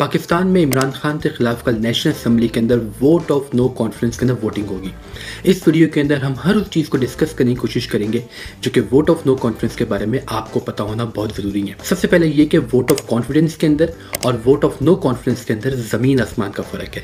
[0.00, 4.18] پاکستان میں عمران خان کے خلاف کل نیشنل اسمبلی کے اندر ووٹ آف نو کانفرنس
[4.18, 4.88] کے اندر ووٹنگ ہوگی۔
[5.44, 8.20] اس ویڈیو کے اندر ہم ہر اس چیز کو ڈسکس کرنے کی کوشش کریں گے،
[8.60, 11.68] جو کہ ووٹ آف نو کانفرنس کے بارے میں آپ کو پتا ہونا بہت ضروری
[11.68, 13.86] ہے۔ سب سے پہلے یہ کہ ووٹ آف کانفیڈنس کے اندر
[14.22, 17.02] اور ووٹ آف نو کانفرنس کے اندر زمین آسمان کا فرق ہے۔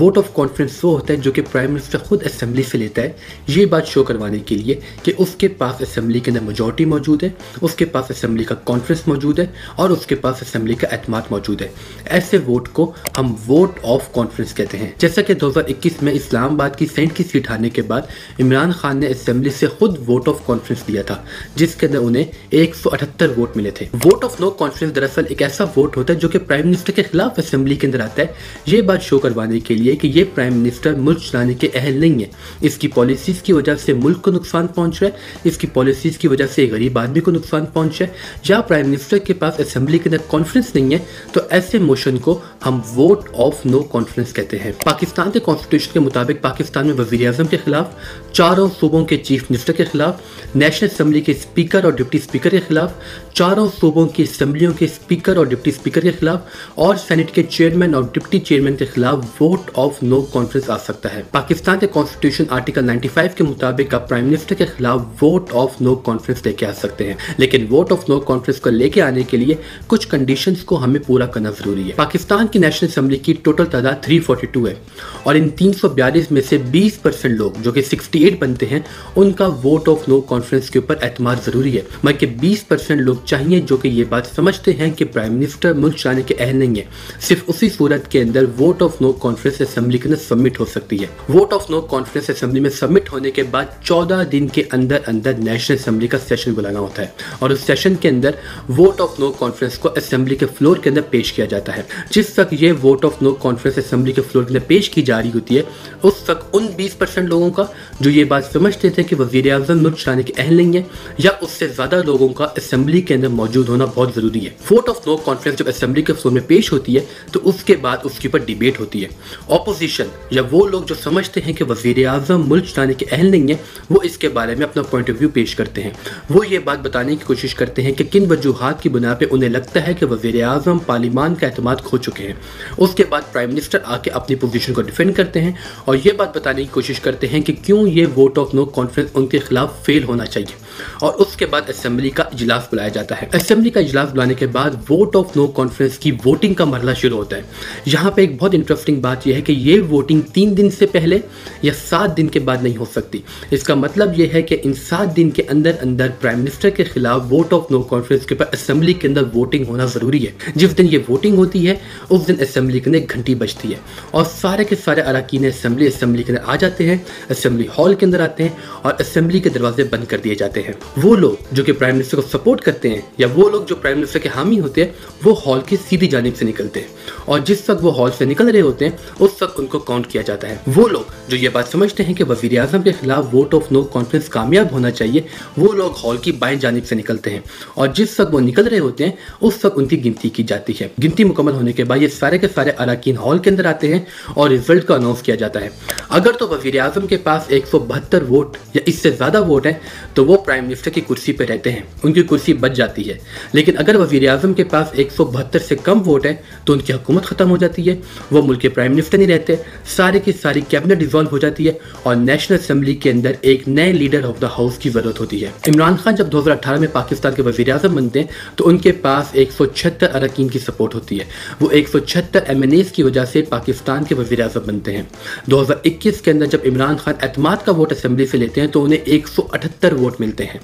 [0.00, 3.12] ووٹ آف کانفرنس وہ ہوتا ہے جو کہ پرائم منسٹر خود اسمبلی سے لیتا ہے۔
[3.46, 7.22] یہ بات شو کروانے کے لیے کہ اس کے پاس اسمبلی کے اندر میجورٹی موجود
[7.22, 7.28] ہے،
[7.60, 11.22] اس کے پاس اسمبلی کا کانفرنس موجود ہے اور اس کے پاس اسمبلی کا اعتماد
[11.30, 11.68] موجود ہے۔
[12.04, 16.12] ایسے ایسے ووٹ کو ہم ووٹ آف کانفرنس کہتے ہیں۔ جیسا کہ دوہزار اکیس میں
[16.12, 18.02] اسلام آباد کی سینٹ کی سیٹ ہارنے کے بعد
[18.40, 21.22] عمران خان نے اسمبلی سے خود ووٹ آف کانفرنس دیا تھا،
[21.56, 25.22] جس کے اندر انہیں ایک سو اٹھتر ووٹ ملے تھے۔ ووٹ آف نو کانفرنس دراصل
[25.28, 28.22] ایک ایسا ووٹ ہوتا ہے جو کہ پرائم منسٹر کے خلاف اسمبلی کے اندر آتا
[28.22, 28.26] ہے۔
[28.66, 32.20] یہ بات شو کروانے کے لیے کہ یہ پرائم منسٹر ملک چلانے کے اہل نہیں
[32.20, 32.28] ہے
[32.60, 36.18] اس کی پالیسیز کی وجہ سے ملک کو نقصان پہنچ رہا ہے، اس کی پالیسیز
[36.18, 38.12] کی وجہ سے غریب آدمی کو نقصان پہنچ رہا ہے۔
[38.48, 40.98] یا پرائم منسٹر کے پاس اسمبلی کے اندر کانفرنس نہیں ہے،
[41.32, 46.00] تو ایسے موشن کو ہم ووٹ آف نو کانفرنس کہتے ہیں۔ پاکستان کے کانسٹیٹیوشن کے
[46.00, 47.86] مطابق پاکستان میں وزیر اعظم کے خلاف،
[48.32, 50.20] چاروں صوبوں کے چیف منسٹر کے خلاف
[50.54, 52.92] نیشنل اسمبلی کے اسپیکر اور ڈپٹی اسپیکر کے خلاف،
[53.34, 56.40] چاروں صوبوں کی اسمبلیوں کے اسپیکر اور ڈپٹی اسپیکر کے خلاف
[56.74, 61.14] اور سینٹ کے چیئرمین اور ڈپٹی چیئرمین کے خلاف ووٹ آف نو کانفرنس آ سکتا
[61.14, 65.80] ہے۔ پاکستان کے کانسٹیٹیوشن آرٹیکل 95 کے مطابق آپ پرائم منسٹر کے خلاف ووٹ آف
[65.80, 69.02] نو کانفرنس لے کے آ سکتے ہیں۔ لیکن ووٹ آف نو کانفرنس کو لے کے
[69.02, 69.54] آنے کے لیے
[69.86, 73.94] کچھ کنڈیشنز کو ہمیں پورا کرنا ضروری ہے۔ پاکستان کی نیشنل اسمبلی کی ٹوٹل تعداد
[74.06, 74.74] 342 ہے
[75.22, 78.80] اور ان 342 میں سے 20 پرسنٹ لوگ جو کہ 68 بنتے ہیں،
[79.16, 83.14] ان کا ووٹ آف نو کانفرنس کے اوپر اعتماد ضروری ہے۔ بلکہ 20 پرسنٹ لوگ
[83.24, 86.76] چاہیے جو کہ یہ بات سمجھتے ہیں کہ پرائم منسٹر ملک چلانے کے اہل نہیں
[86.76, 86.84] ہے
[87.20, 91.00] صرف اسی صورت کے اندر vote of no confidence assembly کے اندر سبمٹ ہو سکتی
[91.00, 94.98] ہے۔ Vote of no confidence assembly میں سبمٹ ہونے کے بعد چودہ دن کے اندر
[95.06, 98.30] اندر نیشنل اسمبلی کا سیشن بلانا ہوتا ہے۔ اور اس سیشن کے اندر
[98.78, 102.28] ووٹ آف نو کانفرنس کو اسمبلی کے فلور کے اندر پیش کیا جاتا ہے۔ جس
[102.28, 105.30] تک یہ vote of no confidence assembly کے فلور کے اندر پیش کی جا رہی
[105.34, 105.62] ہوتی ہے،
[106.02, 107.64] اس تک ان بیس پرسنٹ لوگوں کا
[108.00, 110.82] جو یہ بات سمجھتے تھے کہ وزیر اعظم ملک چلانے کے اہل نہیں ہے
[111.18, 114.88] یا اس سے زیادہ لوگوں کا اسمبلی کے اندر موجود ہونا بہت ضروری ہے۔ ووٹ
[114.88, 117.00] آف نو کانفرنس جب اسمبلی کے فلور میں پیش ہوتی ہے،
[117.32, 119.08] تو اس کے بعد اس کے اوپر ڈیبیٹ ہوتی ہے۔
[119.48, 123.50] اپوزیشن یا وہ لوگ جو سمجھتے ہیں کہ وزیر اعظم ملک چلانے کے اہل نہیں
[123.50, 123.56] ہے
[123.90, 125.90] وہ اس کے بارے میں اپنا پوائنٹ آف ویو پیش کرتے ہیں۔
[126.30, 129.50] وہ یہ بات بتانے کی کوشش کرتے ہیں کہ کن وجوہات کی بنا پہ انہیں
[129.50, 132.34] لگتا ہے کہ وزیر اعظم پارلیمان کا اعتماد ہو چکے ہیں۔
[132.78, 135.52] اس کے بعد پرائم منسٹر آ کے اپنی پوزیشن کو ڈیفینڈ کرتے ہیں
[135.84, 139.10] اور یہ بات بتانے کی کوشش کرتے ہیں کہ کیوں یہ ووٹ آف نو کانفرنس
[139.14, 140.61] ان کے خلاف فیل ہونا چاہیے۔
[141.00, 144.46] اور اس کے بعد اسمبلی کا اجلاس بلایا جاتا ہے۔ اسمبلی کا اجلاس بلانے کے
[144.46, 147.42] بعد ووٹ آف نو کانفرنس کی ووٹنگ کا مرحلہ شروع ہوتا ہے۔
[147.86, 151.18] یہاں پہ ایک بہت انٹرسٹنگ بات یہ ہے کہ یہ ووٹنگ تین دن سے پہلے
[151.62, 153.18] یا سات دن کے بعد نہیں ہو سکتی۔
[153.50, 156.84] اس کا مطلب یہ ہے کہ ان سات دن کے اندر اندر پرائم منسٹر کے
[156.84, 160.78] خلاف ووٹ آف نو کانفرنس کے اوپر اسمبلی کے اندر ووٹنگ ہونا ضروری ہے۔ جس
[160.78, 161.74] دن یہ ووٹنگ ہوتی ہے،
[162.10, 163.78] اس دن اسمبلی کے اندر ایک گھنٹی بجتی ہے۔
[164.10, 166.96] اور سارے کے سارے اراکین اسمبلی اسمبلی کے اندر آ جاتے ہیں۔
[167.28, 168.50] اسمبلی ہال کے اندر آتے ہیں
[168.82, 171.96] اور اسمبلی کے دروازے بند کر دیے جاتے ہیں۔ ہیں۔ وہ لوگ جو کہ پرائم
[171.96, 174.92] منسٹر کو سپورٹ کرتے ہیں یا وہ لوگ جو پرائم منسٹر کے حامی ہوتے ہیں،
[175.24, 176.88] وہ ہال کی سیدھی جانب سے نکلتے ہیں۔
[177.24, 180.06] اور جس وقت وہ ہال سے نکل رہے ہوتے ہیں، اس وقت ان کو کاؤنٹ
[180.06, 183.34] کیا جاتا ہے۔ وہ لوگ جو یہ بات سمجھتے ہیں کہ وزیر اعظم کے خلاف
[183.34, 185.20] ووٹ آف نو کانفرنس کامیاب ہونا چاہیے،
[185.56, 187.40] وہ لوگ ہال کی بائیں جانب سے نکلتے ہیں۔
[187.74, 190.72] اور جس وقت وہ نکل رہے ہوتے ہیں، اس وقت ان کی گنتی کی جاتی
[190.80, 193.94] ہے۔ گنتی مکمل ہونے کے بعد یہ سارے کے سارے اراکین ہال کے اندر آتے
[193.94, 195.68] ہیں اور رزلٹ کا اناؤنس کیا جاتا ہے۔
[196.12, 199.66] اگر تو وزیر اعظم کے پاس ایک سو بہتر ووٹ یا اس سے زیادہ ووٹ
[199.66, 199.72] ہیں،
[200.14, 203.18] تو وہ پرائم منسٹر کی کرسی پہ رہتے ہیں۔ ان کی کرسی بچ جاتی ہے۔
[203.52, 206.32] لیکن اگر وزیر اعظم کے پاس ایک سو بہتر سے کم ووٹ ہیں،
[206.64, 207.96] تو ان کی حکومت ختم ہو جاتی ہے۔
[208.30, 209.54] وہ ملک کے پرائم منسٹر نہیں رہتے۔
[209.86, 213.92] سارے کی ساری کیبنٹ ڈیزالو ہو جاتی ہے اور نیشنل اسمبلی کے اندر ایک نئے
[213.92, 216.88] لیڈر آف دا ہاؤس کی ضرورت ہوتی ہے۔ عمران خان جب دو ہزار اٹھارہ میں
[216.92, 220.58] پاکستان کے وزیر اعظم بنتے ہیں، تو ان کے پاس ایک سو چھہتر اراکین کی
[220.58, 221.24] سپورٹ ہوتی ہے۔
[221.60, 224.96] وہ ایک سو چھہتر ایم این ایز کی وجہ سے پاکستان کے وزیر اعظم بنتے
[224.96, 225.02] ہیں۔
[225.46, 228.68] دو ہزار اکیس کے اندر جب عمران خان اعتماد کا ووٹ اسمبلی سے لیتے ہیں
[228.68, 230.58] تو انہیں ایک سو اٹھتر ووٹ ملتے ہیں۔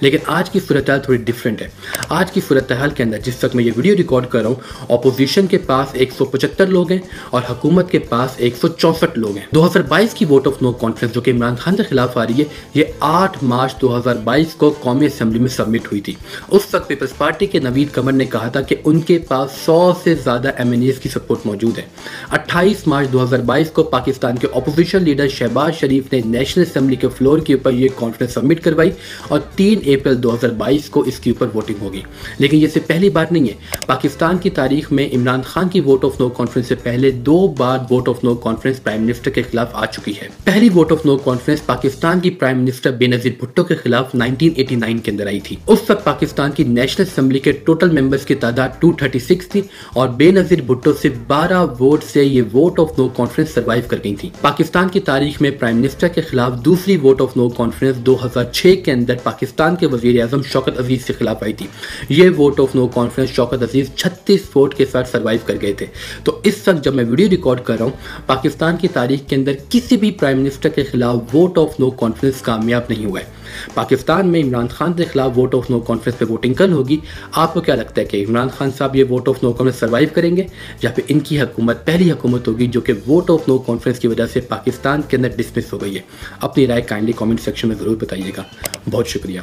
[0.00, 1.68] لیکن آج کی صورتحال تھوڑی ڈفرینٹ ہے۔
[2.08, 5.46] آج کی صورتحال کے اندر جس وقت میں یہ ویڈیو ریکارڈ کر رہا ہوں اپوزیشن
[5.46, 6.98] کے پاس ایک سو پچہتر لوگ ہیں
[7.30, 10.62] اور حکومت کے پاس ایک سو چونسٹھ لوگ ہیں۔ دو ہزار بائیس کی ووٹ آف
[10.62, 12.44] نو کانفرنس جو کہ عمران خان کے خلاف آ رہی ہے،
[12.74, 16.14] یہ آٹھ مارچ دو ہزار بائیس کو قومی اسمبلی میں سبمٹ ہوئی تھی۔
[16.50, 19.92] اس وقت پیپلز پارٹی کے نوید کمر نے کہا تھا کہ ان کے پاس سو
[20.04, 21.82] سے زیادہ ایم این ایز کی سپورٹ موجود ہے۔
[22.30, 26.96] اٹھائیس مارچ دو ہزار بائیس کو پاکستان کے اپوزیشن لیڈر شہباز شریف نے نیشنل اسمبلی
[26.96, 28.90] کے فلور کے اوپر یہ کانفرنس سبمٹ کروائی
[29.28, 32.00] اور تین تین اپریل دو ہزار بائیس کو اس کے اوپر ووٹنگ ہوگی۔
[32.38, 33.52] لیکن یہ سے پہلی بار نہیں ہے۔
[33.86, 37.78] پاکستان کی تاریخ میں عمران خان کی ووٹ آف نو کانفرنس سے پہلے دو بار
[37.90, 41.16] vote of no confidence prime minister کے خلاف آ چکی ہے۔ پہلی vote of no
[41.16, 45.56] confidence Pakistan کی پرائم منسٹر بے نظیر بھٹو کے خلاف 1989 کے اندر آئی تھی۔
[45.66, 49.62] اس وقت پاکستان کی نیشنل اسمبلی کے ٹوٹل ممبرز کی تعداد 236 تھی
[49.94, 53.96] اور بے نظیر بھٹو سے بارہ ووٹ سے یہ vote of no confidence survive کر
[54.04, 57.96] گئی تھی۔ پاکستان کی تاریخ میں پرائم منسٹر کے خلاف دوسری ووٹ آف نو کانفرنس
[57.96, 61.66] دو ہزار چھ کے اندر پاکستان کے وزیر اعظم شوکت عزیز کے خلاف آئی تھی۔
[62.08, 65.86] یہ vote of no confidence Shaukat Aziz چھتیس ووٹ کے ساتھ سروائیو کر گئے تھے۔
[66.24, 69.52] تو اس وقت جب میں ویڈیو ریکارڈ کر رہا ہوں، پاکستان کی تاریخ کے اندر
[69.68, 73.39] کسی بھی پرائم منسٹر کے خلاف ووٹ آف نو کانفرنس کامیاب نہیں ہوا ہے۔
[73.74, 76.96] پاکستان میں عمران خان کے خلاف ووٹ آف نو کانفرنس پہ ووٹنگ کل ہوگی۔
[77.32, 80.08] آپ کو کیا لگتا ہے کہ عمران خان صاحب یہ vote of no confidence survive
[80.14, 80.46] کریں گے؟
[80.82, 84.08] یا پھر ان کی حکومت، پہلی حکومت ہوگی جو کہ ووٹ آف نو کانفرنس کی
[84.08, 86.00] وجہ سے پاکستان کے اندر ڈسمس ہو گئی ہے۔
[86.40, 88.42] اپنی رائے کائنڈلی کامنٹ سیکشن میں ضرور بتائیے گا۔
[88.90, 89.40] بہت شکریہ۔